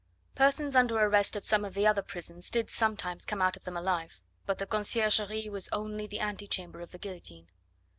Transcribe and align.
Persons 0.33 0.75
under 0.75 0.95
arrest 0.95 1.35
at 1.35 1.43
some 1.43 1.63
of 1.63 1.75
the 1.75 1.85
other 1.85 2.01
prisons 2.01 2.49
did 2.49 2.71
sometimes 2.71 3.23
come 3.23 3.39
out 3.39 3.55
of 3.55 3.65
them 3.65 3.77
alive, 3.77 4.19
but 4.47 4.57
the 4.57 4.65
Conciergerie 4.65 5.47
was 5.47 5.69
only 5.71 6.07
the 6.07 6.19
ante 6.19 6.47
chamber 6.47 6.81
of 6.81 6.89
the 6.91 6.97
guillotine. 6.97 7.51